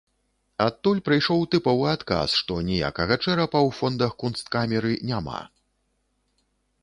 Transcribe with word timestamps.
Адтуль 0.67 1.01
прыйшоў 1.09 1.43
тыповы 1.55 1.83
адказ, 1.95 2.29
што 2.39 2.53
ніякага 2.71 3.13
чэрапа 3.25 3.59
ў 3.67 3.69
фондах 3.81 4.11
кунсткамеры 4.23 4.91
няма. 5.11 5.41